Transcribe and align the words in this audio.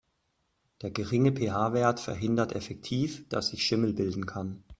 Der 0.81 0.89
geringe 0.89 1.31
PH-Wert 1.33 1.99
verhindert 1.99 2.53
effektiv, 2.55 3.29
dass 3.29 3.49
sich 3.49 3.63
Schimmel 3.63 3.93
bilden 3.93 4.25
kann. 4.25 4.63